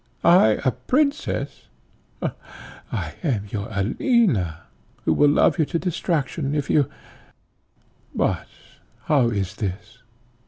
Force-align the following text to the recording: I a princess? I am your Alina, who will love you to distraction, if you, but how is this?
I 0.23 0.59
a 0.65 0.71
princess? 0.71 1.65
I 2.23 3.13
am 3.23 3.45
your 3.51 3.67
Alina, 3.69 4.61
who 5.05 5.13
will 5.13 5.29
love 5.29 5.59
you 5.59 5.65
to 5.65 5.77
distraction, 5.77 6.55
if 6.55 6.71
you, 6.71 6.89
but 8.15 8.47
how 9.03 9.29
is 9.29 9.53
this? 9.53 9.99